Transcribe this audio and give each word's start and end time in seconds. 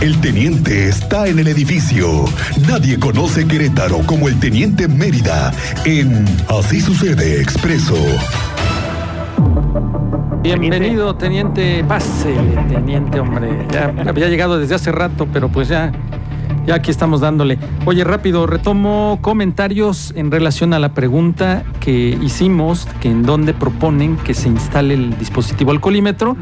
El 0.00 0.20
teniente 0.20 0.88
está 0.88 1.26
en 1.26 1.40
el 1.40 1.48
edificio. 1.48 2.24
Nadie 2.68 3.00
conoce 3.00 3.48
Querétaro 3.48 3.98
como 4.06 4.28
el 4.28 4.38
teniente 4.38 4.86
Mérida 4.86 5.52
en 5.84 6.24
Así 6.48 6.80
sucede 6.80 7.42
expreso. 7.42 7.96
Bienvenido, 10.40 11.16
teniente. 11.16 11.82
Pásele, 11.82 12.54
teniente, 12.68 13.18
hombre. 13.18 13.66
Ya 13.72 13.92
había 14.06 14.28
llegado 14.28 14.60
desde 14.60 14.76
hace 14.76 14.92
rato, 14.92 15.26
pero 15.32 15.48
pues 15.48 15.66
ya, 15.66 15.90
ya 16.64 16.76
aquí 16.76 16.92
estamos 16.92 17.20
dándole. 17.20 17.58
Oye, 17.84 18.04
rápido, 18.04 18.46
retomo 18.46 19.18
comentarios 19.20 20.12
en 20.14 20.30
relación 20.30 20.74
a 20.74 20.78
la 20.78 20.94
pregunta 20.94 21.64
que 21.80 22.16
hicimos, 22.22 22.86
que 23.00 23.08
en 23.10 23.24
donde 23.24 23.52
proponen 23.52 24.16
que 24.16 24.32
se 24.32 24.48
instale 24.48 24.94
el 24.94 25.18
dispositivo 25.18 25.72
alcoholímetro. 25.72 26.36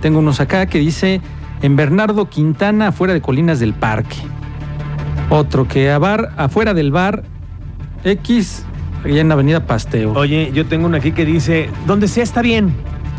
Tengo 0.00 0.20
unos 0.20 0.38
acá 0.38 0.66
que 0.66 0.78
dice 0.78 1.20
en 1.62 1.76
Bernardo 1.76 2.28
Quintana, 2.28 2.88
afuera 2.88 3.14
de 3.14 3.20
Colinas 3.20 3.60
del 3.60 3.74
Parque. 3.74 4.16
Otro 5.28 5.68
que 5.68 5.90
a 5.90 5.98
bar, 5.98 6.32
afuera 6.36 6.74
del 6.74 6.90
bar 6.90 7.22
X, 8.04 8.64
allá 9.04 9.20
en 9.20 9.30
Avenida 9.30 9.66
Pasteo. 9.66 10.12
Oye, 10.14 10.50
yo 10.52 10.66
tengo 10.66 10.86
uno 10.86 10.96
aquí 10.96 11.12
que 11.12 11.24
dice, 11.24 11.70
donde 11.86 12.08
sea 12.08 12.22
está 12.22 12.42
bien, 12.42 12.74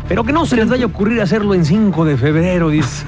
pero 0.08 0.24
que 0.24 0.32
no 0.32 0.44
se 0.44 0.56
les 0.56 0.68
vaya 0.68 0.84
a 0.84 0.88
ocurrir 0.88 1.20
hacerlo 1.20 1.54
en 1.54 1.64
5 1.64 2.04
de 2.04 2.16
febrero, 2.16 2.68
dice. 2.68 3.04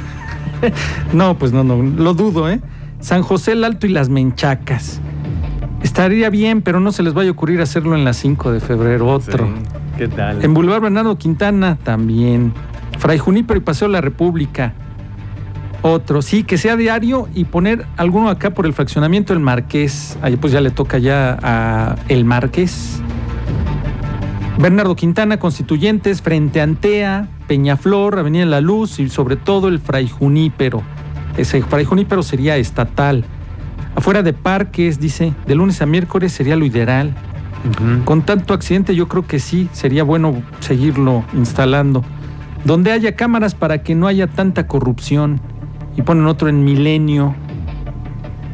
No, 1.12 1.36
pues 1.36 1.52
no, 1.52 1.62
no, 1.62 1.82
lo 1.82 2.14
dudo, 2.14 2.48
¿eh? 2.48 2.58
San 3.00 3.22
José 3.22 3.52
el 3.52 3.64
Alto 3.64 3.86
y 3.86 3.90
las 3.90 4.08
Menchacas. 4.08 4.98
Estaría 5.82 6.30
bien, 6.30 6.62
pero 6.62 6.80
no 6.80 6.90
se 6.90 7.02
les 7.02 7.12
vaya 7.12 7.28
a 7.28 7.32
ocurrir 7.32 7.60
hacerlo 7.60 7.94
en 7.94 8.04
las 8.04 8.16
5 8.16 8.50
de 8.50 8.60
febrero, 8.60 9.08
otro. 9.08 9.46
Sí, 9.46 9.52
¿Qué 9.98 10.08
tal? 10.08 10.42
En 10.42 10.54
Boulevard 10.54 10.80
Bernardo 10.80 11.18
Quintana 11.18 11.76
también. 11.82 12.54
Fray 12.98 13.18
Junípero 13.18 13.58
y 13.58 13.62
Paseo 13.62 13.88
La 13.88 14.00
República. 14.00 14.72
Otro, 15.86 16.22
sí, 16.22 16.44
que 16.44 16.56
sea 16.56 16.76
diario 16.76 17.28
y 17.34 17.44
poner 17.44 17.84
alguno 17.98 18.30
acá 18.30 18.54
por 18.54 18.64
el 18.64 18.72
fraccionamiento 18.72 19.34
del 19.34 19.42
Marqués. 19.42 20.16
Ahí 20.22 20.34
pues 20.36 20.50
ya 20.50 20.62
le 20.62 20.70
toca 20.70 20.96
ya 20.96 21.36
a 21.42 21.96
El 22.08 22.24
Marqués. 22.24 23.02
Bernardo 24.58 24.96
Quintana, 24.96 25.38
Constituyentes, 25.38 26.22
frente 26.22 26.60
a 26.60 26.62
Antea, 26.62 27.28
Peñaflor, 27.48 28.18
Avenida 28.18 28.46
La 28.46 28.62
Luz 28.62 28.98
y 28.98 29.10
sobre 29.10 29.36
todo 29.36 29.68
el 29.68 29.78
Fray 29.78 30.08
Junípero. 30.08 30.80
Ese 31.36 31.60
Fray 31.60 31.84
Junípero 31.84 32.22
sería 32.22 32.56
estatal. 32.56 33.26
Afuera 33.94 34.22
de 34.22 34.32
parques, 34.32 34.98
dice, 34.98 35.34
de 35.46 35.54
lunes 35.54 35.82
a 35.82 35.86
miércoles 35.86 36.32
sería 36.32 36.56
lo 36.56 36.64
ideal. 36.64 37.14
Con 38.06 38.22
tanto 38.22 38.54
accidente 38.54 38.94
yo 38.94 39.06
creo 39.06 39.26
que 39.26 39.38
sí, 39.38 39.68
sería 39.72 40.02
bueno 40.02 40.42
seguirlo 40.60 41.24
instalando. 41.34 42.02
Donde 42.64 42.90
haya 42.90 43.16
cámaras 43.16 43.54
para 43.54 43.82
que 43.82 43.94
no 43.94 44.06
haya 44.06 44.28
tanta 44.28 44.66
corrupción. 44.66 45.42
Y 45.96 46.02
ponen 46.02 46.26
otro 46.26 46.48
en 46.48 46.64
Milenio. 46.64 47.34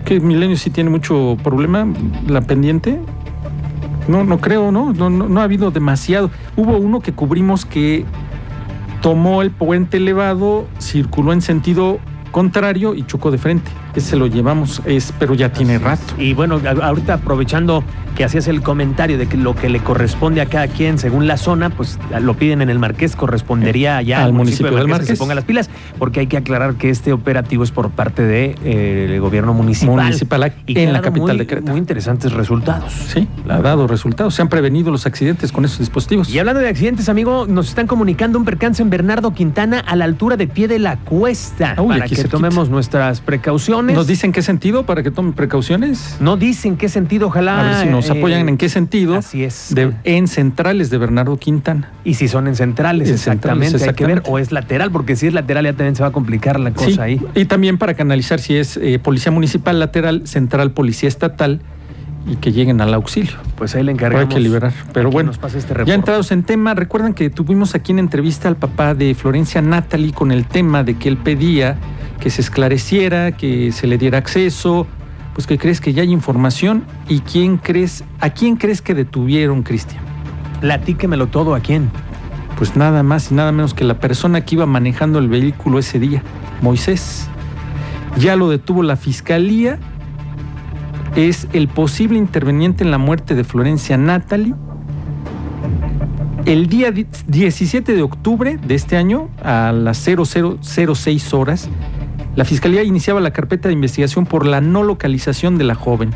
¿Que 0.04 0.20
Milenio 0.20 0.56
sí 0.56 0.70
tiene 0.70 0.90
mucho 0.90 1.36
problema? 1.42 1.86
¿La 2.26 2.40
pendiente? 2.40 3.00
No, 4.08 4.24
no 4.24 4.40
creo, 4.40 4.72
¿no? 4.72 4.92
No, 4.92 5.08
no, 5.10 5.28
no 5.28 5.40
ha 5.40 5.44
habido 5.44 5.70
demasiado. 5.70 6.30
Hubo 6.56 6.76
uno 6.76 7.00
que 7.00 7.12
cubrimos 7.12 7.64
que 7.64 8.04
tomó 9.02 9.42
el 9.42 9.50
puente 9.50 9.96
elevado, 9.96 10.66
circuló 10.78 11.32
en 11.32 11.40
sentido 11.40 11.98
contrario 12.30 12.94
y 12.94 13.04
chocó 13.04 13.30
de 13.30 13.38
frente. 13.38 13.70
Ese 13.94 14.16
lo 14.16 14.26
llevamos, 14.26 14.82
es, 14.84 15.12
pero 15.18 15.34
ya 15.34 15.52
tiene 15.52 15.78
rato. 15.78 16.14
Y 16.18 16.34
bueno, 16.34 16.60
ahorita 16.82 17.14
aprovechando 17.14 17.82
que 18.16 18.24
hacías 18.24 18.48
el 18.48 18.60
comentario 18.62 19.18
de 19.18 19.26
que 19.26 19.36
lo 19.36 19.54
que 19.54 19.68
le 19.68 19.80
corresponde 19.80 20.40
a 20.40 20.46
cada 20.46 20.66
quien 20.68 20.98
según 20.98 21.26
la 21.26 21.36
zona, 21.36 21.70
pues 21.70 21.98
lo 22.20 22.34
piden 22.34 22.60
en 22.60 22.68
el 22.70 22.78
Marqués, 22.78 23.16
correspondería 23.16 23.96
allá 23.96 24.18
Al 24.18 24.24
al 24.26 24.32
municipio, 24.32 24.66
municipio 24.66 24.76
de 24.76 24.82
del 24.82 24.90
Marqués, 24.90 25.08
que 25.08 25.14
se 25.16 25.18
ponga 25.18 25.34
las 25.34 25.44
pilas, 25.44 25.70
porque 25.98 26.20
hay 26.20 26.26
que 26.26 26.36
aclarar 26.36 26.74
que 26.74 26.90
este 26.90 27.12
operativo 27.12 27.64
es 27.64 27.70
por 27.70 27.90
parte 27.90 28.22
del 28.22 28.56
de, 28.60 29.14
eh, 29.16 29.18
gobierno 29.20 29.54
municipal. 29.54 29.96
Municipal 29.96 30.52
y 30.66 30.74
que 30.74 30.82
en 30.82 30.92
la 30.92 31.00
capital 31.00 31.28
muy- 31.28 31.38
de 31.38 31.46
Querétaro. 31.46 31.72
Muy 31.72 31.78
interesantes 31.80 32.32
resultados. 32.32 32.92
Sí, 32.92 33.26
ha 33.48 33.60
dado 33.60 33.86
resultados. 33.86 34.34
Se 34.34 34.42
han 34.42 34.48
prevenido 34.48 34.90
los 34.90 35.06
accidentes 35.06 35.52
con 35.52 35.64
esos 35.64 35.78
dispositivos. 35.78 36.28
Y 36.30 36.38
hablando 36.38 36.60
de 36.60 36.68
accidentes, 36.68 37.08
amigo, 37.08 37.46
nos 37.48 37.68
están 37.68 37.86
comunicando 37.86 38.38
un 38.38 38.44
percance 38.44 38.82
en 38.82 38.90
Bernardo 38.90 39.32
Quintana 39.32 39.80
a 39.80 39.96
la 39.96 40.04
altura 40.04 40.36
de 40.36 40.46
pie 40.46 40.68
de 40.68 40.78
la 40.78 40.96
cuesta. 40.96 41.74
Uy, 41.78 41.88
para 41.88 42.04
aquí 42.04 42.10
que 42.10 42.16
cerquita. 42.16 42.36
tomemos 42.36 42.68
nuestras 42.68 43.20
precauciones. 43.20 43.79
¿Nos 43.82 44.06
dicen 44.06 44.32
qué 44.32 44.42
sentido 44.42 44.84
para 44.86 45.02
que 45.02 45.10
tomen 45.10 45.32
precauciones? 45.32 46.16
No 46.20 46.36
dicen 46.36 46.76
qué 46.76 46.88
sentido, 46.88 47.28
ojalá. 47.28 47.60
A 47.60 47.62
ver 47.64 47.86
si 47.86 47.86
nos 47.92 48.08
eh, 48.08 48.12
apoyan 48.12 48.48
en 48.48 48.56
qué 48.56 48.68
sentido. 48.68 49.16
Así 49.16 49.44
es. 49.44 49.74
De, 49.74 49.92
en 50.04 50.28
centrales 50.28 50.90
de 50.90 50.98
Bernardo 50.98 51.36
Quintana. 51.36 51.90
Y 52.04 52.14
si 52.14 52.28
son 52.28 52.46
en 52.48 52.56
centrales, 52.56 53.08
En 53.08 53.14
exactamente, 53.14 53.66
centrales, 53.70 53.88
hay 53.88 53.94
que 53.94 54.04
ver. 54.04 54.18
exactamente. 54.18 54.30
O 54.30 54.38
es 54.38 54.52
lateral, 54.52 54.90
porque 54.90 55.16
si 55.16 55.26
es 55.26 55.34
lateral 55.34 55.64
ya 55.64 55.72
también 55.72 55.96
se 55.96 56.02
va 56.02 56.08
a 56.08 56.12
complicar 56.12 56.58
la 56.60 56.72
cosa 56.72 56.90
Sí, 56.90 56.98
ahí. 57.00 57.20
Y 57.34 57.44
también 57.46 57.78
para 57.78 57.94
canalizar 57.94 58.40
si 58.40 58.56
es 58.56 58.76
eh, 58.76 58.98
policía 58.98 59.32
municipal 59.32 59.78
lateral, 59.78 60.26
central, 60.26 60.72
policía 60.72 61.08
estatal 61.08 61.60
y 62.26 62.36
que 62.36 62.52
lleguen 62.52 62.80
al 62.82 62.92
auxilio. 62.92 63.32
Pues 63.56 63.74
ahí 63.74 63.82
le 63.82 63.92
Hay 63.92 63.94
encargamos. 63.94 64.34
que 64.34 64.40
liberar. 64.40 64.72
Pero 64.92 65.10
bueno, 65.10 65.28
nos 65.28 65.38
pase 65.38 65.58
este 65.58 65.74
ya 65.86 65.94
entrados 65.94 66.32
en 66.32 66.42
tema, 66.42 66.74
recuerdan 66.74 67.14
que 67.14 67.30
tuvimos 67.30 67.74
aquí 67.74 67.92
en 67.92 67.98
entrevista 67.98 68.48
al 68.48 68.56
papá 68.56 68.94
de 68.94 69.14
Florencia 69.14 69.62
Natalie 69.62 70.12
con 70.12 70.30
el 70.30 70.44
tema 70.44 70.84
de 70.84 70.94
que 70.94 71.08
él 71.08 71.16
pedía 71.16 71.76
que 72.20 72.30
se 72.30 72.40
esclareciera, 72.42 73.32
que 73.32 73.72
se 73.72 73.86
le 73.86 73.98
diera 73.98 74.18
acceso, 74.18 74.86
pues 75.34 75.46
que 75.46 75.58
crees 75.58 75.80
que 75.80 75.92
ya 75.92 76.02
hay 76.02 76.12
información 76.12 76.84
y 77.08 77.20
quién 77.20 77.56
crees, 77.56 78.04
a 78.20 78.30
quién 78.30 78.56
crees 78.56 78.82
que 78.82 78.94
detuvieron, 78.94 79.62
Cristian. 79.62 80.02
Platíquemelo 80.60 81.28
todo 81.28 81.54
a 81.54 81.60
quién. 81.60 81.90
Pues 82.58 82.76
nada 82.76 83.02
más 83.02 83.30
y 83.30 83.34
nada 83.34 83.52
menos 83.52 83.72
que 83.72 83.84
la 83.84 83.98
persona 83.98 84.42
que 84.44 84.56
iba 84.56 84.66
manejando 84.66 85.18
el 85.18 85.28
vehículo 85.28 85.78
ese 85.78 85.98
día, 85.98 86.22
Moisés. 86.60 87.28
Ya 88.18 88.36
lo 88.36 88.50
detuvo 88.50 88.82
la 88.82 88.96
fiscalía. 88.96 89.78
Es 91.16 91.48
el 91.54 91.68
posible 91.68 92.18
interveniente 92.18 92.84
en 92.84 92.90
la 92.90 92.98
muerte 92.98 93.34
de 93.34 93.44
Florencia 93.44 93.96
Natalie. 93.96 94.54
El 96.44 96.68
día 96.68 96.90
di- 96.90 97.06
17 97.28 97.94
de 97.94 98.02
octubre 98.02 98.58
de 98.58 98.74
este 98.74 98.96
año, 98.96 99.28
a 99.42 99.72
las 99.72 99.98
0006 100.04 101.34
horas, 101.34 101.68
la 102.40 102.46
fiscalía 102.46 102.82
iniciaba 102.82 103.20
la 103.20 103.32
carpeta 103.32 103.68
de 103.68 103.74
investigación 103.74 104.24
por 104.24 104.46
la 104.46 104.62
no 104.62 104.82
localización 104.82 105.58
de 105.58 105.64
la 105.64 105.74
joven. 105.74 106.08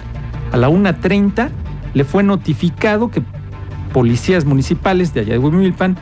A 0.52 0.56
la 0.56 0.70
1.30 0.70 1.50
le 1.92 2.04
fue 2.04 2.22
notificado 2.22 3.10
que 3.10 3.22
policías 3.92 4.46
municipales 4.46 5.12
de 5.12 5.20
allá 5.20 5.34
de 5.34 5.38
Huimilpan 5.38 5.98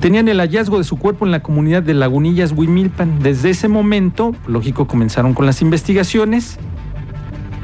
tenían 0.00 0.28
el 0.28 0.40
hallazgo 0.40 0.78
de 0.78 0.84
su 0.84 0.96
cuerpo 0.96 1.26
en 1.26 1.32
la 1.32 1.42
comunidad 1.42 1.82
de 1.82 1.92
Lagunillas, 1.92 2.54
Huimilpan. 2.56 3.18
Desde 3.18 3.50
ese 3.50 3.68
momento, 3.68 4.34
lógico, 4.46 4.86
comenzaron 4.86 5.34
con 5.34 5.44
las 5.44 5.60
investigaciones 5.60 6.58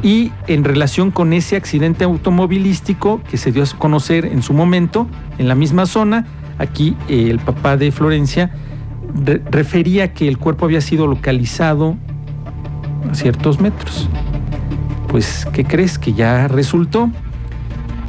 y 0.03 0.31
en 0.49 0.65
relación 0.65 1.11
con 1.11 1.33
ese 1.33 1.57
accidente 1.57 2.05
automovilístico 2.05 3.23
que 3.31 3.39
se 3.39 3.51
dio 3.51 3.63
a 3.63 3.79
conocer 3.79 4.27
en 4.27 4.43
su 4.43 4.53
momento 4.53 5.07
en 5.39 5.49
la 5.49 5.55
misma 5.55 5.87
zona, 5.87 6.27
aquí 6.59 6.99
eh, 7.09 7.29
el 7.31 7.39
papá 7.39 7.79
de 7.79 7.91
Florencia 7.93 8.51
re- 9.25 9.43
refería 9.51 10.13
que 10.15 10.29
el 10.29 10.39
cuerpo 10.39 10.65
había 10.65 10.81
sido 10.81 11.07
localizado 11.07 11.97
a 13.11 13.15
ciertos 13.15 13.61
metros. 13.61 14.09
Pues, 15.09 15.47
¿qué 15.53 15.65
crees? 15.65 15.99
Que 15.99 16.13
ya 16.15 16.49
resultó. 16.49 17.11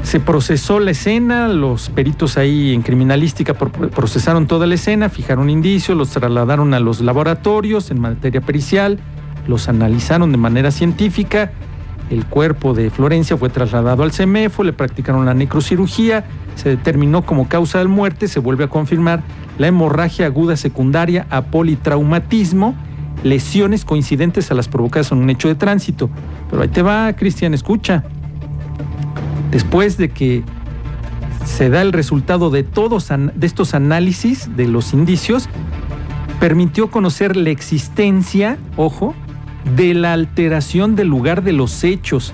Se 0.03 0.19
procesó 0.19 0.79
la 0.79 0.91
escena, 0.91 1.47
los 1.47 1.89
peritos 1.89 2.37
ahí 2.37 2.73
en 2.73 2.81
criminalística 2.81 3.53
pro- 3.53 3.71
procesaron 3.71 4.47
toda 4.47 4.67
la 4.67 4.75
escena, 4.75 5.07
fijaron 5.09 5.49
indicios, 5.49 5.97
los 5.97 6.09
trasladaron 6.09 6.73
a 6.73 6.79
los 6.79 6.99
laboratorios 6.99 7.89
en 7.89 8.01
materia 8.01 8.41
pericial, 8.41 8.99
los 9.47 9.69
analizaron 9.69 10.31
de 10.31 10.37
manera 10.37 10.71
científica. 10.71 11.51
El 12.09 12.25
cuerpo 12.25 12.73
de 12.73 12.89
Florencia 12.89 13.37
fue 13.37 13.49
trasladado 13.49 14.03
al 14.03 14.11
CEMEFO, 14.11 14.63
le 14.63 14.73
practicaron 14.73 15.25
la 15.25 15.33
necrocirugía, 15.33 16.25
se 16.55 16.69
determinó 16.69 17.25
como 17.25 17.47
causa 17.47 17.79
de 17.79 17.85
muerte, 17.85 18.27
se 18.27 18.39
vuelve 18.39 18.65
a 18.65 18.67
confirmar 18.67 19.23
la 19.57 19.67
hemorragia 19.67 20.25
aguda 20.25 20.57
secundaria 20.57 21.25
a 21.29 21.43
politraumatismo, 21.43 22.75
lesiones 23.23 23.85
coincidentes 23.85 24.51
a 24.51 24.53
las 24.53 24.67
provocadas 24.67 25.11
en 25.11 25.19
un 25.19 25.29
hecho 25.29 25.47
de 25.47 25.55
tránsito. 25.55 26.09
Pero 26.49 26.61
ahí 26.61 26.67
te 26.67 26.81
va, 26.81 27.13
Cristian, 27.13 27.53
escucha 27.53 28.03
después 29.53 29.97
de 29.97 30.09
que 30.09 30.43
se 31.45 31.69
da 31.69 31.83
el 31.83 31.93
resultado 31.93 32.49
de 32.49 32.63
todos 32.63 33.09
de 33.09 33.45
estos 33.45 33.75
análisis 33.75 34.55
de 34.57 34.67
los 34.67 34.93
indicios, 34.93 35.47
permitió 36.39 36.89
conocer 36.89 37.37
la 37.37 37.51
existencia, 37.51 38.57
ojo, 38.77 39.13
de 39.75 39.93
la 39.93 40.13
alteración 40.13 40.95
del 40.95 41.07
lugar 41.07 41.43
de 41.43 41.53
los 41.53 41.83
hechos, 41.83 42.33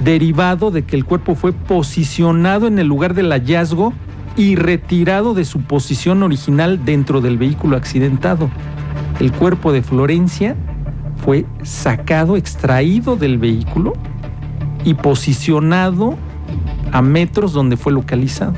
derivado 0.00 0.70
de 0.70 0.84
que 0.84 0.96
el 0.96 1.04
cuerpo 1.04 1.34
fue 1.34 1.52
posicionado 1.52 2.66
en 2.66 2.78
el 2.78 2.86
lugar 2.86 3.14
del 3.14 3.30
hallazgo 3.30 3.92
y 4.36 4.56
retirado 4.56 5.34
de 5.34 5.44
su 5.44 5.62
posición 5.62 6.22
original 6.22 6.84
dentro 6.84 7.20
del 7.20 7.38
vehículo 7.38 7.76
accidentado. 7.76 8.50
El 9.20 9.32
cuerpo 9.32 9.72
de 9.72 9.82
Florencia 9.82 10.56
fue 11.24 11.46
sacado, 11.62 12.36
extraído 12.36 13.16
del 13.16 13.38
vehículo 13.38 13.94
y 14.84 14.94
posicionado 14.94 16.16
a 16.92 17.02
metros 17.02 17.52
donde 17.52 17.76
fue 17.76 17.92
localizado. 17.92 18.54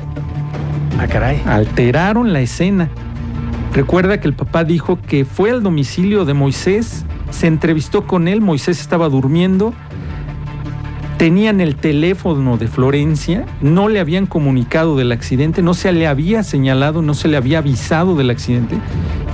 Ah, 0.99 1.07
caray. 1.07 1.41
Alteraron 1.45 2.33
la 2.33 2.41
escena. 2.41 2.89
Recuerda 3.73 4.19
que 4.19 4.27
el 4.27 4.33
papá 4.33 4.63
dijo 4.65 4.99
que 5.01 5.23
fue 5.23 5.51
al 5.51 5.63
domicilio 5.63 6.25
de 6.25 6.33
Moisés 6.33 7.05
se 7.29 7.47
entrevistó 7.47 8.05
con 8.05 8.27
él, 8.27 8.41
Moisés 8.41 8.81
estaba 8.81 9.09
durmiendo, 9.09 9.73
tenían 11.17 11.61
el 11.61 11.75
teléfono 11.75 12.57
de 12.57 12.67
Florencia, 12.67 13.45
no 13.61 13.89
le 13.89 13.99
habían 13.99 14.25
comunicado 14.25 14.95
del 14.95 15.11
accidente, 15.11 15.61
no 15.61 15.73
se 15.73 15.91
le 15.91 16.07
había 16.07 16.43
señalado, 16.43 17.01
no 17.01 17.13
se 17.13 17.27
le 17.27 17.37
había 17.37 17.59
avisado 17.59 18.15
del 18.15 18.29
accidente 18.29 18.77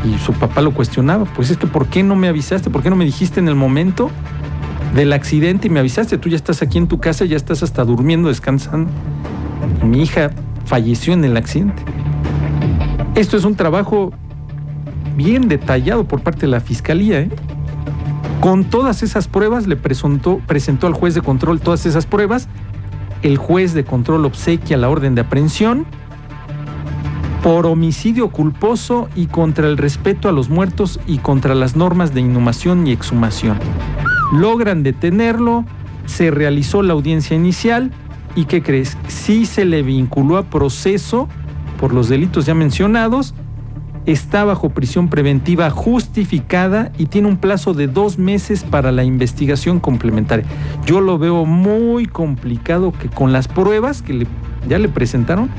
y 0.06 0.18
su 0.19 0.33
papá 0.33 0.62
lo 0.62 0.74
cuestionaba, 0.74 1.25
pues 1.25 1.50
es 1.50 1.57
que 1.57 1.68
¿por 1.68 1.88
qué 1.88 2.03
no 2.03 2.15
me 2.15 2.27
avisaste? 2.27 2.69
¿Por 2.69 2.83
qué 2.83 2.89
no 2.89 2.95
me 2.95 3.06
dijiste 3.06 3.39
en 3.39 3.47
el 3.47 3.56
momento 3.56 4.09
del 4.94 5.13
accidente 5.13 5.68
y 5.68 5.69
me 5.69 5.80
avisaste? 5.80 6.18
Tú 6.18 6.30
ya 6.30 6.36
estás 6.36 6.62
aquí 6.62 6.77
en 6.77 6.88
tu 6.88 7.00
casa, 7.00 7.25
ya 7.25 7.38
estás 7.38 7.63
hasta 7.63 7.83
durmiendo, 7.83 8.30
descansando. 8.30 8.89
Y 9.81 9.86
mi 9.86 10.03
hija 10.03 10.31
falleció 10.65 11.13
en 11.13 11.24
el 11.25 11.38
accidente. 11.38 11.81
Esto 13.15 13.38
es 13.38 13.45
un 13.45 13.56
trabajo 13.56 14.12
bien 15.15 15.48
detallado 15.48 16.07
por 16.07 16.21
parte 16.21 16.41
de 16.41 16.48
la 16.48 16.59
fiscalía. 16.59 17.21
¿eh? 17.21 17.30
Con 18.40 18.66
todas 18.66 19.02
esas 19.04 19.28
pruebas 19.28 19.68
le 19.68 19.76
presentó, 19.76 20.40
presentó 20.46 20.88
al 20.88 20.94
juez 20.94 21.16
de 21.16 21.22
control 21.22 21.62
todas 21.62 21.86
esas 21.86 22.06
pruebas. 22.06 22.48
El 23.22 23.38
juez 23.38 23.74
de 23.74 23.84
control 23.84 24.26
obsequia 24.26 24.78
la 24.78 24.90
orden 24.90 25.16
de 25.16 25.22
aprehensión 25.22 25.86
por 27.46 27.68
homicidio 27.68 28.30
culposo 28.30 29.08
y 29.16 29.28
contra 29.28 29.68
el 29.68 29.78
respeto 29.78 30.28
a 30.28 30.32
los 30.32 30.50
muertos 30.50 31.00
y 31.06 31.20
contra 31.20 31.54
las 31.54 31.76
normas 31.76 32.14
de 32.14 32.22
inhumación 32.22 32.88
y 32.88 32.92
exhumación. 32.92 33.60
Logran 34.32 34.82
detenerlo, 34.82 35.64
se 36.08 36.32
realizó 36.32 36.82
la 36.82 36.94
audiencia 36.94 37.36
inicial 37.36 37.92
y 38.36 38.46
¿qué 38.46 38.64
crees? 38.64 38.98
Sí 39.08 39.46
se 39.46 39.64
le 39.64 39.84
vinculó 39.84 40.38
a 40.38 40.44
proceso 40.44 41.28
por 41.80 41.94
los 41.94 42.10
delitos 42.10 42.48
ya 42.48 42.56
mencionados, 42.56 43.36
está 44.06 44.44
bajo 44.44 44.69
prisión 44.69 45.10
preventiva 45.10 45.69
justificada 45.69 46.92
y 46.98 47.07
tiene 47.07 47.28
un 47.28 47.38
plazo 47.38 47.74
de 47.74 47.88
dos 47.88 48.18
meses 48.18 48.63
para 48.63 48.92
la 48.92 49.04
investigación 49.04 49.80
complementaria. 49.80 50.46
Yo 50.86 51.02
lo 51.02 51.18
veo 51.18 51.46
muy 51.46 52.06
complicado 52.06 52.92
que 52.92 53.10
con 53.10 53.34
las 53.34 53.48
pruebas 53.48 54.02
que 54.02 54.28
ya 54.68 54.80
le 54.80 54.90
presentaron, 54.90 55.50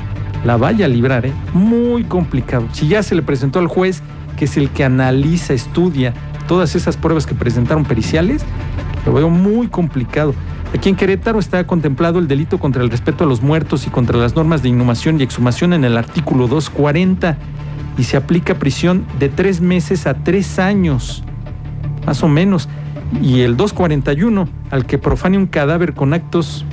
la 0.44 0.56
vaya 0.56 0.86
a 0.86 0.88
librar, 0.88 1.26
¿eh? 1.26 1.32
Muy 1.54 2.04
complicado. 2.04 2.66
Si 2.72 2.86
ya 2.86 3.02
se 3.02 3.14
le 3.14 3.22
presentó 3.22 3.58
al 3.58 3.66
juez, 3.66 4.02
que 4.36 4.44
es 4.44 4.56
el 4.56 4.70
que 4.70 4.84
analiza, 4.84 5.54
estudia 5.54 6.14
todas 6.46 6.76
esas 6.76 6.96
pruebas 6.96 7.26
que 7.26 7.34
presentaron 7.34 7.84
periciales, 7.84 8.44
lo 9.04 9.12
veo 9.12 9.28
muy 9.28 9.68
complicado. 9.68 10.34
Aquí 10.74 10.88
en 10.88 10.96
Querétaro 10.96 11.38
está 11.38 11.66
contemplado 11.66 12.18
el 12.18 12.28
delito 12.28 12.58
contra 12.58 12.82
el 12.82 12.90
respeto 12.90 13.24
a 13.24 13.26
los 13.26 13.40
muertos 13.40 13.86
y 13.86 13.90
contra 13.90 14.18
las 14.18 14.36
normas 14.36 14.62
de 14.62 14.68
inhumación 14.68 15.20
y 15.20 15.24
exhumación 15.24 15.72
en 15.72 15.84
el 15.84 15.96
artículo 15.96 16.48
240 16.48 17.38
y 17.98 18.04
se 18.04 18.16
aplica 18.16 18.54
prisión 18.54 19.06
de 19.18 19.28
tres 19.28 19.60
meses 19.60 20.06
a 20.06 20.14
tres 20.14 20.58
años, 20.58 21.22
más 22.06 22.22
o 22.22 22.28
menos. 22.28 22.68
Y 23.22 23.40
el 23.40 23.56
241, 23.56 24.48
al 24.70 24.86
que 24.86 24.98
profane 24.98 25.38
un 25.38 25.46
cadáver 25.46 25.94
con 25.94 26.12
actos 26.12 26.64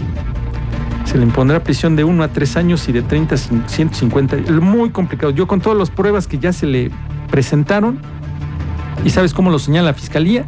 se 1.06 1.20
le 1.20 1.26
impondrá 1.26 1.64
prisión 1.64 1.96
de 1.96 2.04
1 2.04 2.24
a 2.24 2.28
3 2.30 2.58
años 2.58 2.90
y 2.90 2.92
de 2.92 3.04
30 3.04 3.36
a 3.36 3.38
150. 3.38 4.38
Muy 4.62 4.90
complicado. 4.90 5.32
Yo 5.32 5.46
con 5.46 5.62
todas 5.62 5.78
las 5.78 5.92
pruebas 5.92 6.26
que 6.26 6.40
ya 6.40 6.52
se 6.54 6.66
le 6.66 6.90
presentaron, 7.30 8.00
y 9.06 9.12
sabes 9.12 9.34
cómo 9.34 9.52
lo 9.52 9.60
señala 9.60 9.90
la 9.90 9.94
Fiscalía, 9.94 10.44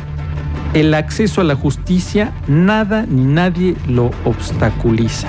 el 0.73 0.93
acceso 0.95 1.41
a 1.41 1.43
la 1.43 1.55
justicia, 1.55 2.33
nada 2.47 3.05
ni 3.07 3.25
nadie 3.25 3.75
lo 3.87 4.09
obstaculiza. 4.23 5.27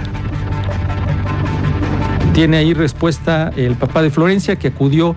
Tiene 2.32 2.56
ahí 2.56 2.72
respuesta 2.72 3.50
el 3.56 3.74
papá 3.74 4.02
de 4.02 4.10
Florencia 4.10 4.56
que 4.56 4.68
acudió 4.68 5.16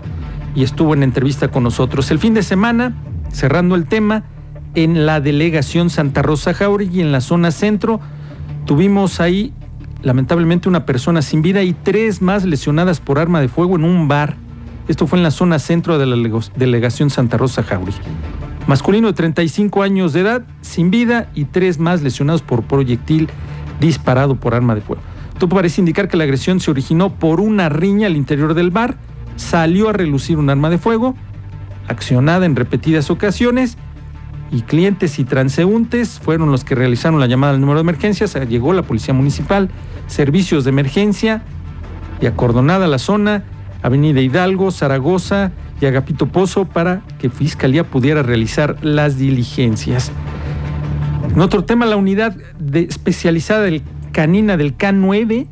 y 0.56 0.64
estuvo 0.64 0.94
en 0.94 1.04
entrevista 1.04 1.50
con 1.50 1.64
nosotros. 1.64 2.10
El 2.12 2.20
fin 2.20 2.34
de 2.34 2.44
semana, 2.44 2.96
cerrando 3.32 3.76
el 3.76 3.86
tema, 3.86 4.24
en 4.76 5.06
la 5.06 5.20
delegación 5.20 5.90
Santa 5.90 6.22
Rosa 6.22 6.54
Jauregui, 6.54 7.02
en 7.02 7.12
la 7.12 7.22
zona 7.22 7.52
centro, 7.52 8.00
tuvimos 8.66 9.20
ahí 9.20 9.54
lamentablemente 10.02 10.70
una 10.70 10.86
persona 10.86 11.22
sin 11.22 11.42
vida 11.42 11.64
y 11.64 11.74
tres 11.74 12.22
más 12.22 12.46
lesionadas 12.46 13.00
por 13.00 13.20
arma 13.20 13.42
de 13.42 13.48
fuego 13.48 13.76
en 13.76 13.84
un 13.84 14.08
bar. 14.08 14.36
Esto 14.88 15.08
fue 15.08 15.20
en 15.20 15.24
la 15.24 15.32
zona 15.32 15.60
centro 15.60 15.98
de 15.98 16.06
la 16.06 16.16
delegación 16.56 17.10
Santa 17.10 17.38
Rosa 17.38 17.64
Jauri. 17.64 17.94
Masculino 18.68 19.08
de 19.08 19.14
35 19.14 19.82
años 19.82 20.14
de 20.14 20.22
edad, 20.22 20.44
sin 20.62 20.92
vida 20.92 21.30
y 21.34 21.46
tres 21.46 21.80
más 21.80 22.02
lesionados 22.02 22.42
por 22.42 22.64
proyectil 22.64 23.30
disparado 23.80 24.36
por 24.36 24.54
arma 24.54 24.76
de 24.76 24.82
fuego. 24.82 25.02
Esto 25.34 25.50
parece 25.50 25.82
indicar 25.82 26.08
que 26.08 26.18
la 26.18 26.26
agresión 26.26 26.60
se 26.60 26.70
originó 26.70 27.16
por 27.16 27.40
una 27.40 27.70
riña 27.70 28.08
al 28.08 28.16
interior 28.16 28.54
del 28.54 28.72
bar, 28.72 28.98
salió 29.40 29.90
a 29.90 29.94
relucir 29.94 30.38
un 30.38 30.50
arma 30.50 30.70
de 30.70 30.78
fuego, 30.78 31.16
accionada 31.88 32.46
en 32.46 32.56
repetidas 32.56 33.10
ocasiones, 33.10 33.78
y 34.52 34.62
clientes 34.64 35.20
y 35.20 35.26
transeúntes 35.26 36.20
fueron 36.20 36.52
los 36.52 36.64
que 36.64 36.76
realizaron 36.76 37.20
la 37.20 37.28
llamada 37.28 37.54
al 37.54 37.62
número 37.62 37.78
de 37.78 37.82
emergencias. 37.82 38.36
Llegó 38.48 38.74
la 38.74 38.82
policía 38.82 39.14
municipal, 39.14 39.70
servicios 40.08 40.64
de 40.64 40.72
emergencia 40.72 41.44
y 42.20 42.26
acordonada 42.26 42.88
la 42.88 42.98
zona, 42.98 43.44
Avenida 43.84 44.22
Hidalgo, 44.22 44.72
Zaragoza 44.72 45.52
y 45.80 45.86
Agapito 45.86 46.26
Pozo 46.26 46.66
para 46.66 47.02
que 47.20 47.30
Fiscalía 47.30 47.84
pudiera 47.84 48.24
realizar 48.24 48.78
las 48.82 49.18
diligencias. 49.18 50.12
En 51.32 51.40
otro 51.40 51.64
tema, 51.64 51.86
la 51.86 51.96
unidad 51.96 52.36
de 52.58 52.82
especializada 52.82 53.62
del 53.62 53.84
canina 54.12 54.58
del 54.58 54.76
K9 54.76 55.48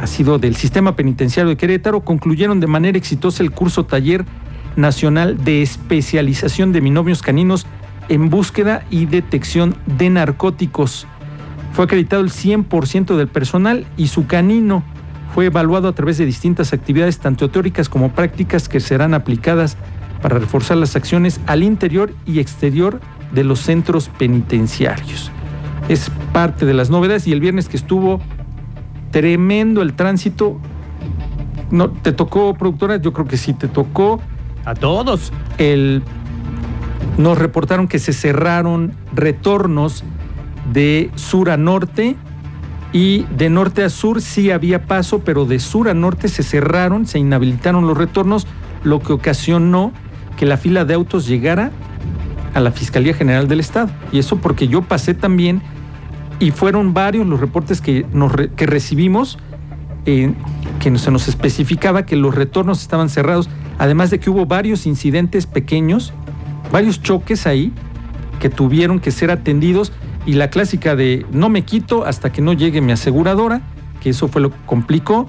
ha 0.00 0.06
sido 0.06 0.38
del 0.38 0.56
sistema 0.56 0.96
penitenciario 0.96 1.50
de 1.50 1.58
Querétaro, 1.58 2.00
concluyeron 2.00 2.58
de 2.58 2.66
manera 2.66 2.96
exitosa 2.96 3.42
el 3.42 3.50
curso 3.50 3.84
taller 3.84 4.24
nacional 4.74 5.44
de 5.44 5.60
especialización 5.60 6.72
de 6.72 6.80
binomios 6.80 7.20
caninos 7.20 7.66
en 8.08 8.30
búsqueda 8.30 8.82
y 8.90 9.04
detección 9.04 9.76
de 9.98 10.08
narcóticos. 10.08 11.06
Fue 11.74 11.84
acreditado 11.84 12.22
el 12.22 12.30
100% 12.30 13.14
del 13.14 13.28
personal 13.28 13.86
y 13.98 14.08
su 14.08 14.26
canino 14.26 14.82
fue 15.34 15.46
evaluado 15.46 15.88
a 15.88 15.92
través 15.92 16.16
de 16.16 16.24
distintas 16.24 16.72
actividades, 16.72 17.18
tanto 17.18 17.50
teóricas 17.50 17.90
como 17.90 18.12
prácticas, 18.12 18.70
que 18.70 18.80
serán 18.80 19.12
aplicadas 19.12 19.76
para 20.22 20.38
reforzar 20.38 20.78
las 20.78 20.96
acciones 20.96 21.42
al 21.46 21.62
interior 21.62 22.14
y 22.24 22.40
exterior 22.40 23.00
de 23.32 23.44
los 23.44 23.60
centros 23.60 24.08
penitenciarios. 24.08 25.30
Es 25.90 26.10
parte 26.32 26.64
de 26.64 26.72
las 26.72 26.88
novedades 26.88 27.26
y 27.26 27.32
el 27.32 27.40
viernes 27.40 27.68
que 27.68 27.76
estuvo 27.76 28.20
tremendo 29.10 29.82
el 29.82 29.94
tránsito. 29.94 30.58
No, 31.70 31.90
¿Te 31.90 32.12
tocó, 32.12 32.54
productora? 32.54 32.96
Yo 32.96 33.12
creo 33.12 33.26
que 33.26 33.36
sí, 33.36 33.52
te 33.52 33.68
tocó. 33.68 34.20
A 34.64 34.74
todos. 34.74 35.32
El, 35.58 36.02
nos 37.16 37.38
reportaron 37.38 37.88
que 37.88 37.98
se 37.98 38.12
cerraron 38.12 38.94
retornos 39.14 40.04
de 40.72 41.10
sur 41.14 41.50
a 41.50 41.56
norte 41.56 42.16
y 42.92 43.24
de 43.36 43.50
norte 43.50 43.84
a 43.84 43.88
sur 43.88 44.20
sí 44.20 44.50
había 44.50 44.86
paso, 44.86 45.20
pero 45.20 45.44
de 45.44 45.60
sur 45.60 45.88
a 45.88 45.94
norte 45.94 46.28
se 46.28 46.42
cerraron, 46.42 47.06
se 47.06 47.18
inhabilitaron 47.18 47.86
los 47.86 47.96
retornos, 47.96 48.46
lo 48.82 49.00
que 49.00 49.12
ocasionó 49.12 49.92
que 50.36 50.46
la 50.46 50.56
fila 50.56 50.84
de 50.84 50.94
autos 50.94 51.26
llegara 51.26 51.70
a 52.54 52.60
la 52.60 52.72
Fiscalía 52.72 53.14
General 53.14 53.46
del 53.46 53.60
Estado. 53.60 53.90
Y 54.10 54.18
eso 54.18 54.36
porque 54.36 54.68
yo 54.68 54.82
pasé 54.82 55.14
también 55.14 55.62
y 56.40 56.50
fueron 56.50 56.94
varios 56.94 57.26
los 57.26 57.38
reportes 57.38 57.80
que, 57.80 58.04
nos, 58.12 58.32
que 58.56 58.66
recibimos 58.66 59.38
eh, 60.06 60.32
que 60.80 60.98
se 60.98 61.10
nos 61.10 61.28
especificaba 61.28 62.06
que 62.06 62.16
los 62.16 62.34
retornos 62.34 62.80
estaban 62.80 63.10
cerrados, 63.10 63.50
además 63.78 64.10
de 64.10 64.18
que 64.18 64.30
hubo 64.30 64.46
varios 64.46 64.86
incidentes 64.86 65.46
pequeños, 65.46 66.14
varios 66.72 67.02
choques 67.02 67.46
ahí 67.46 67.72
que 68.40 68.48
tuvieron 68.48 68.98
que 68.98 69.10
ser 69.10 69.30
atendidos 69.30 69.92
y 70.24 70.32
la 70.32 70.48
clásica 70.48 70.96
de 70.96 71.26
no 71.32 71.50
me 71.50 71.62
quito 71.62 72.06
hasta 72.06 72.32
que 72.32 72.40
no 72.40 72.54
llegue 72.54 72.80
mi 72.80 72.92
aseguradora, 72.92 73.60
que 74.00 74.10
eso 74.10 74.28
fue 74.28 74.40
lo 74.40 74.50
que 74.50 74.56
complicó. 74.64 75.28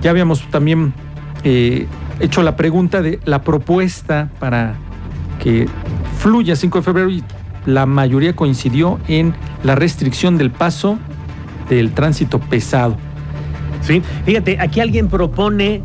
Ya 0.00 0.10
habíamos 0.10 0.48
también 0.50 0.94
eh, 1.44 1.86
hecho 2.20 2.42
la 2.42 2.56
pregunta 2.56 3.02
de 3.02 3.20
la 3.26 3.42
propuesta 3.42 4.30
para 4.40 4.76
que 5.42 5.68
fluya 6.18 6.56
5 6.56 6.78
de 6.78 6.82
febrero 6.82 7.10
y 7.10 7.22
la 7.66 7.84
mayoría 7.84 8.34
coincidió 8.34 8.98
en 9.08 9.34
la 9.64 9.74
restricción 9.74 10.38
del 10.38 10.50
paso 10.50 10.98
del 11.68 11.92
tránsito 11.92 12.38
pesado. 12.38 12.96
Sí, 13.80 14.02
fíjate, 14.24 14.58
aquí 14.60 14.80
alguien 14.80 15.08
propone 15.08 15.82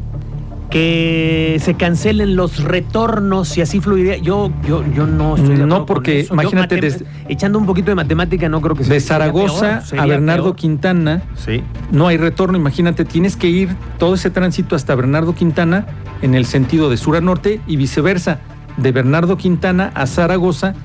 que 0.70 1.58
se 1.62 1.74
cancelen 1.74 2.36
los 2.36 2.64
retornos 2.64 3.58
y 3.58 3.62
así 3.62 3.80
fluiría. 3.80 4.18
Yo, 4.18 4.52
yo, 4.68 4.84
yo 4.94 5.08
no 5.08 5.36
estoy 5.36 5.58
de 5.58 5.66
No, 5.66 5.86
porque 5.86 6.28
imagínate, 6.30 6.80
echando 7.28 7.58
un 7.58 7.66
poquito 7.66 7.90
de 7.90 7.96
matemática, 7.96 8.48
no 8.50 8.62
creo 8.62 8.76
que 8.76 8.84
sea. 8.84 8.94
De 8.94 9.00
Zaragoza 9.00 9.84
a 9.98 10.06
Bernardo 10.06 10.56
Quintana, 10.56 11.24
sí. 11.36 11.64
no 11.92 12.08
hay 12.08 12.18
retorno. 12.18 12.58
Imagínate, 12.58 13.04
tienes 13.04 13.36
que 13.36 13.50
ir 13.50 13.70
todo 13.98 14.14
ese 14.14 14.30
tránsito 14.30 14.76
hasta 14.76 14.94
Bernardo 14.94 15.34
Quintana 15.34 15.88
en 16.22 16.36
el 16.36 16.46
sentido 16.46 16.90
de 16.90 16.98
sur 16.98 17.16
a 17.16 17.22
norte 17.22 17.62
y 17.66 17.78
viceversa, 17.78 18.40
de 18.78 18.92
Bernardo 18.92 19.38
Quintana 19.38 19.92
a 19.96 20.06
Zaragoza 20.06 20.76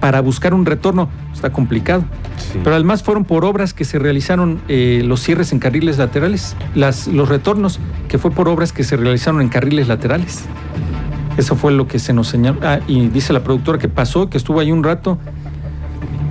para 0.00 0.20
buscar 0.20 0.54
un 0.54 0.64
retorno. 0.64 1.08
Está 1.34 1.52
complicado. 1.52 2.04
Pero 2.62 2.76
además 2.76 3.02
fueron 3.02 3.24
por 3.24 3.44
obras 3.44 3.74
que 3.74 3.84
se 3.84 3.98
realizaron 3.98 4.60
eh, 4.68 5.02
los 5.04 5.20
cierres 5.20 5.52
en 5.52 5.58
carriles 5.58 5.98
laterales, 5.98 6.56
las, 6.74 7.06
los 7.08 7.28
retornos, 7.28 7.80
que 8.08 8.18
fue 8.18 8.30
por 8.30 8.48
obras 8.48 8.72
que 8.72 8.84
se 8.84 8.96
realizaron 8.96 9.40
en 9.40 9.48
carriles 9.48 9.88
laterales. 9.88 10.44
Eso 11.36 11.56
fue 11.56 11.72
lo 11.72 11.88
que 11.88 11.98
se 11.98 12.12
nos 12.12 12.28
señaló. 12.28 12.60
Ah, 12.62 12.78
y 12.86 13.08
dice 13.08 13.32
la 13.32 13.42
productora 13.42 13.78
que 13.78 13.88
pasó, 13.88 14.30
que 14.30 14.38
estuvo 14.38 14.60
ahí 14.60 14.70
un 14.70 14.84
rato. 14.84 15.18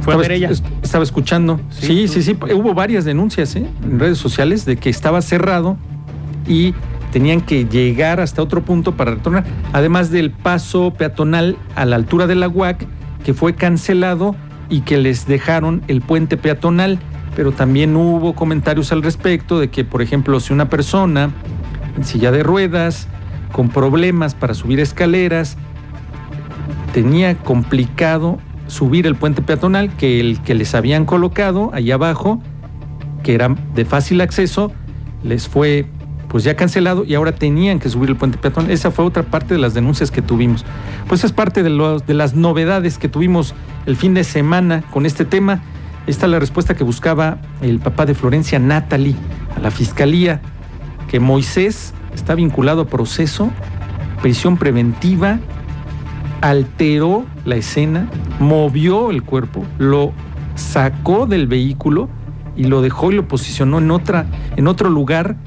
Fue 0.02 0.14
a 0.14 0.18
ver 0.18 0.32
ella. 0.34 0.50
es- 0.50 0.64
estaba 0.82 1.04
escuchando. 1.04 1.60
Sí, 1.70 2.08
sí, 2.08 2.22
sí. 2.24 2.38
Hubo 2.54 2.74
varias 2.74 3.04
denuncias 3.06 3.56
¿eh? 3.56 3.66
en 3.84 4.00
redes 4.00 4.18
sociales 4.18 4.66
de 4.66 4.78
que 4.78 4.90
estaba 4.90 5.22
cerrado 5.22 5.78
y 6.48 6.74
tenían 7.12 7.42
que 7.42 7.66
llegar 7.66 8.20
hasta 8.20 8.42
otro 8.42 8.64
punto 8.64 8.96
para 8.96 9.12
retornar. 9.12 9.44
Además 9.72 10.10
del 10.10 10.32
paso 10.32 10.94
peatonal 10.94 11.58
a 11.76 11.86
la 11.86 11.96
altura 11.96 12.26
de 12.28 12.36
la 12.36 12.48
UAC, 12.50 12.86
que 13.24 13.34
fue 13.34 13.56
cancelado 13.56 14.36
y 14.70 14.82
que 14.82 14.98
les 14.98 15.26
dejaron 15.28 15.82
el 15.88 16.02
puente 16.02 16.38
peatonal. 16.38 17.00
Pero 17.36 17.52
también 17.52 17.96
hubo 17.96 18.34
comentarios 18.34 18.92
al 18.92 19.02
respecto 19.02 19.60
de 19.60 19.70
que, 19.70 19.84
por 19.84 20.02
ejemplo, 20.02 20.40
si 20.40 20.54
una 20.54 20.70
persona 20.70 21.32
en 21.98 22.04
silla 22.04 22.32
de 22.32 22.44
ruedas, 22.44 23.08
con 23.52 23.70
problemas 23.70 24.36
para 24.36 24.54
subir 24.54 24.80
escaleras, 24.80 25.58
tenía 26.94 27.36
complicado 27.36 28.40
subir 28.68 29.08
el 29.08 29.16
puente 29.16 29.42
peatonal 29.42 29.96
que 29.96 30.20
el 30.20 30.42
que 30.42 30.56
les 30.56 30.74
habían 30.76 31.06
colocado 31.06 31.70
ahí 31.74 31.92
abajo, 31.92 32.42
que 33.24 33.36
era 33.36 33.56
de 33.76 33.86
fácil 33.86 34.22
acceso, 34.22 34.72
les 35.24 35.48
fue 35.48 35.86
pues 36.28 36.44
ya 36.44 36.56
cancelado 36.56 37.06
y 37.06 37.14
ahora 37.14 37.36
tenían 37.36 37.80
que 37.80 37.90
subir 37.90 38.10
el 38.10 38.16
puente 38.16 38.40
peatonal. 38.40 38.72
Esa 38.72 38.90
fue 38.90 39.06
otra 39.06 39.22
parte 39.22 39.54
de 39.54 39.60
las 39.60 39.76
denuncias 39.76 40.10
que 40.10 40.24
tuvimos. 40.24 40.66
Pues 41.08 41.24
es 41.24 41.32
parte 41.32 41.62
de, 41.62 41.70
los, 41.70 42.08
de 42.08 42.16
las 42.16 42.34
novedades 42.34 42.98
que 42.98 43.08
tuvimos 43.08 43.54
el 43.86 43.96
fin 43.96 44.14
de 44.14 44.24
semana 44.24 44.84
con 44.92 45.06
este 45.06 45.26
tema. 45.26 45.62
Esta 46.08 46.26
es 46.26 46.32
la 46.32 46.40
respuesta 46.40 46.76
que 46.76 46.84
buscaba 46.84 47.40
el 47.62 47.80
papá 47.80 48.06
de 48.06 48.14
Florencia, 48.14 48.60
Natalie, 48.60 49.16
a 49.56 49.60
la 49.60 49.72
fiscalía, 49.72 50.42
que 51.10 51.20
Moisés 51.20 51.94
está 52.14 52.36
vinculado 52.36 52.82
a 52.82 52.88
proceso, 52.88 53.52
prisión 54.22 54.58
preventiva, 54.58 55.40
alteró 56.42 57.26
la 57.46 57.56
escena, 57.56 58.10
movió 58.40 59.12
el 59.12 59.24
cuerpo, 59.24 59.66
lo 59.78 60.12
sacó 60.56 61.26
del 61.26 61.48
vehículo 61.48 62.10
y 62.56 62.66
lo 62.66 62.82
dejó 62.82 63.12
y 63.12 63.16
lo 63.16 63.28
posicionó 63.28 63.78
en, 63.78 63.92
otra, 63.92 64.26
en 64.58 64.68
otro 64.68 64.90
lugar, 64.90 65.38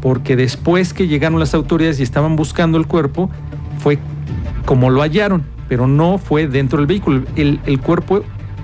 porque 0.00 0.34
después 0.34 0.94
que 0.94 1.08
llegaron 1.08 1.38
las 1.38 1.54
autoridades 1.54 2.00
y 2.00 2.02
estaban 2.02 2.36
buscando 2.36 2.78
el 2.78 2.86
cuerpo, 2.86 3.30
fue 3.78 3.98
como 4.64 4.90
lo 4.90 5.02
hallaron, 5.02 5.44
pero 5.68 5.86
no 5.86 6.18
fue 6.18 6.46
dentro 6.46 6.78
del 6.78 6.86
vehículo. 6.86 7.22
El, 7.36 7.60
el 7.66 7.80
cuerpo 7.80 8.22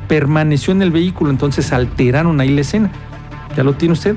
permaneció 0.09 0.73
en 0.73 0.83
el 0.83 0.91
vehículo, 0.91 1.31
entonces 1.31 1.73
alteraron 1.73 2.41
ahí 2.41 2.51
la 2.51 2.61
escena. 2.61 2.91
Ya 3.57 3.63
lo 3.65 3.75
tiene 3.75 3.93
usted. 3.93 4.17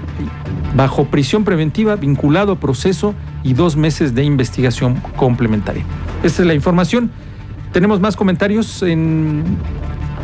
Bajo 0.75 1.05
prisión 1.05 1.43
preventiva, 1.43 1.95
vinculado 1.95 2.53
a 2.53 2.59
proceso 2.59 3.13
y 3.43 3.53
dos 3.53 3.75
meses 3.75 4.15
de 4.15 4.23
investigación 4.23 5.01
complementaria. 5.15 5.83
Esta 6.23 6.41
es 6.41 6.47
la 6.47 6.53
información. 6.53 7.11
Tenemos 7.71 7.99
más 7.99 8.15
comentarios 8.15 8.81
en 8.83 9.43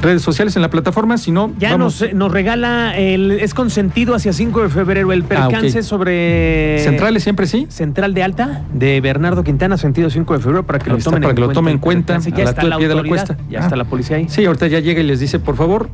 redes 0.01 0.21
sociales, 0.21 0.55
en 0.55 0.61
la 0.61 0.69
plataforma. 0.69 1.17
Si 1.17 1.31
no, 1.31 1.51
Ya 1.59 1.71
vamos. 1.71 2.01
nos, 2.01 2.13
nos 2.13 2.31
regala 2.31 2.97
el. 2.97 3.31
Es 3.31 3.53
consentido 3.53 4.15
hacia 4.15 4.33
5 4.33 4.63
de 4.63 4.69
febrero 4.69 5.11
el 5.13 5.23
Ah, 5.23 5.27
percance 5.47 5.83
sobre. 5.83 6.79
Centrales 6.83 7.23
siempre 7.23 7.45
sí. 7.47 7.67
Central 7.69 8.13
de 8.13 8.23
Alta 8.23 8.63
de 8.73 8.99
Bernardo 9.01 9.43
Quintana, 9.43 9.77
sentido 9.77 10.09
5 10.09 10.33
de 10.33 10.39
febrero, 10.39 10.65
para 10.65 10.79
que 10.79 10.89
lo 10.89 10.97
tomen 10.97 11.21
para 11.21 11.33
que 11.35 11.41
lo 11.41 11.49
tomen 11.49 11.73
en 11.73 11.79
cuenta, 11.79 12.15
a 12.15 12.19
Ya 12.19 12.43
está 12.43 12.63
la 12.63 12.77
pie 12.77 12.87
de 12.87 12.95
la 12.95 13.03
cuesta. 13.03 13.37
ya 13.49 13.59
Ah. 13.59 13.63
está 13.63 13.75
la 13.75 13.85
policía 13.85 14.17
ahí. 14.17 14.27
Sí, 14.29 14.45
ahorita 14.45 14.67
ya 14.67 14.79
llega 14.79 15.01
y 15.01 15.03
les 15.03 15.19
dice, 15.19 15.39
por 15.39 15.55
favor, 15.55 15.89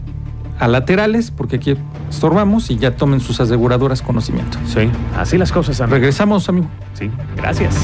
a 0.59 0.67
laterales, 0.67 1.29
porque 1.31 1.57
aquí 1.57 1.75
estorbamos 2.09 2.71
y 2.71 2.77
ya 2.77 2.95
tomen 2.95 3.19
sus 3.19 3.39
aseguradoras 3.39 4.01
conocimiento. 4.01 4.57
Sí, 4.65 4.89
así 5.17 5.37
las 5.37 5.51
cosas, 5.51 5.79
amigo. 5.81 5.95
Regresamos, 5.95 6.49
amigo. 6.49 6.67
Sí, 6.93 7.11
gracias. 7.35 7.75